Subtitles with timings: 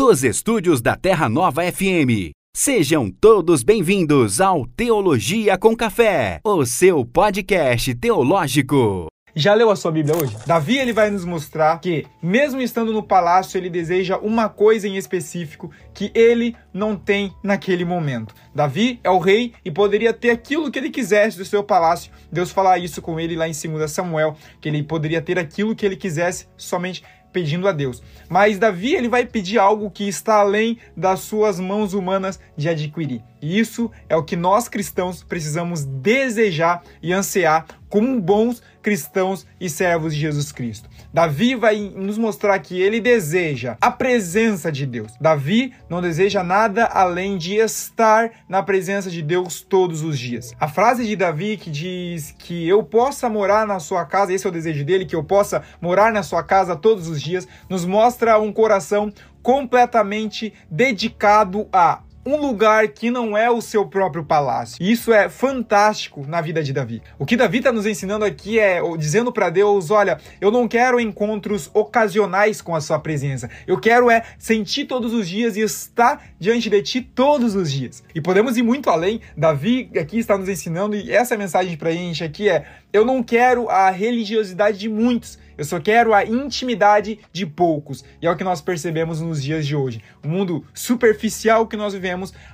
[0.00, 2.32] dos estúdios da Terra Nova FM.
[2.56, 9.08] Sejam todos bem-vindos ao Teologia com Café, o seu podcast teológico.
[9.34, 10.34] Já leu a sua Bíblia hoje?
[10.46, 14.96] Davi ele vai nos mostrar que, mesmo estando no palácio, ele deseja uma coisa em
[14.96, 18.34] específico que ele não tem naquele momento.
[18.54, 22.10] Davi é o rei e poderia ter aquilo que ele quisesse do seu palácio.
[22.32, 25.84] Deus fala isso com ele lá em 2 Samuel, que ele poderia ter aquilo que
[25.84, 28.02] ele quisesse somente pedindo a Deus.
[28.28, 33.22] Mas Davi ele vai pedir algo que está além das suas mãos humanas de adquirir.
[33.40, 39.68] E isso é o que nós cristãos precisamos desejar e ansiar como bons cristãos e
[39.68, 40.88] servos de Jesus Cristo.
[41.12, 45.12] Davi vai nos mostrar que ele deseja a presença de Deus.
[45.20, 50.54] Davi não deseja nada além de estar na presença de Deus todos os dias.
[50.60, 54.48] A frase de Davi que diz que eu possa morar na sua casa, esse é
[54.48, 58.38] o desejo dele, que eu possa morar na sua casa todos os dias, nos mostra
[58.38, 64.76] um coração completamente dedicado a um lugar que não é o seu próprio palácio.
[64.80, 67.02] E isso é fantástico na vida de Davi.
[67.18, 71.00] O que Davi está nos ensinando aqui é dizendo para Deus: olha, eu não quero
[71.00, 73.48] encontros ocasionais com a sua presença.
[73.66, 78.02] Eu quero é sentir todos os dias e estar diante de ti todos os dias.
[78.14, 79.20] E podemos ir muito além.
[79.36, 83.22] Davi aqui está nos ensinando e essa mensagem para a gente aqui é: eu não
[83.22, 85.38] quero a religiosidade de muitos.
[85.60, 88.02] Eu só quero a intimidade de poucos.
[88.22, 90.02] E é o que nós percebemos nos dias de hoje.
[90.24, 91.92] O mundo superficial que nós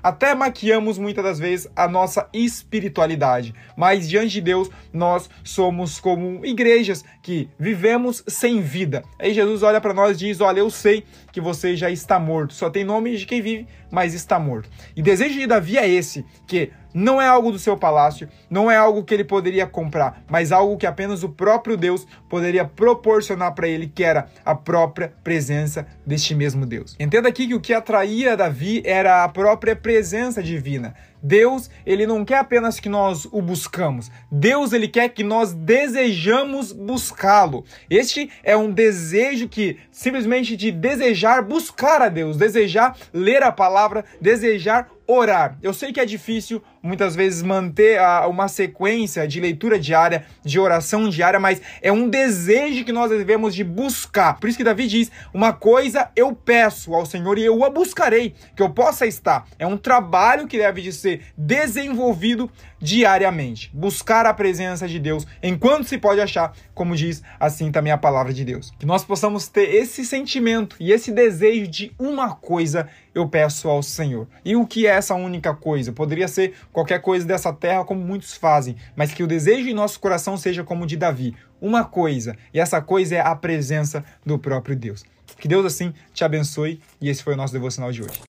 [0.02, 3.54] até maquiamos muitas das vezes a nossa espiritualidade.
[3.76, 9.02] Mas diante de Deus, nós somos como igrejas que vivemos sem vida.
[9.18, 12.54] Aí Jesus olha para nós e diz: Olha, eu sei que você já está morto.
[12.54, 14.68] Só tem nome de quem vive, mas está morto.
[14.94, 18.76] E desejo de Davi é esse: que não é algo do seu palácio, não é
[18.76, 23.68] algo que ele poderia comprar, mas algo que apenas o próprio Deus poderia proporcionar para
[23.68, 26.96] ele, que era a própria presença deste mesmo Deus.
[26.98, 30.94] Entenda aqui que o que atraía Davi era a própria presença divina.
[31.22, 34.10] Deus, ele não quer apenas que nós o buscamos.
[34.30, 37.64] Deus, ele quer que nós desejamos buscá-lo.
[37.90, 44.04] Este é um desejo que simplesmente de desejar buscar a Deus, desejar ler a palavra,
[44.20, 45.58] desejar orar.
[45.62, 50.58] Eu sei que é difícil muitas vezes manter a, uma sequência de leitura diária, de
[50.58, 54.38] oração diária, mas é um desejo que nós devemos de buscar.
[54.38, 58.34] Por isso que Davi diz: "Uma coisa eu peço ao Senhor e eu a buscarei,
[58.54, 59.46] que eu possa estar".
[59.58, 62.50] É um trabalho que deve de ser desenvolvido
[62.80, 63.70] diariamente.
[63.72, 68.32] Buscar a presença de Deus enquanto se pode achar, como diz assim também a palavra
[68.32, 68.72] de Deus.
[68.78, 73.82] Que nós possamos ter esse sentimento e esse desejo de uma coisa eu peço ao
[73.82, 74.28] Senhor.
[74.44, 75.92] E o que é essa única coisa?
[75.92, 80.00] Poderia ser qualquer coisa dessa terra, como muitos fazem, mas que o desejo em nosso
[80.00, 84.38] coração seja como o de Davi, uma coisa, e essa coisa é a presença do
[84.38, 85.04] próprio Deus.
[85.38, 88.20] Que Deus assim te abençoe e esse foi o nosso devocional de hoje.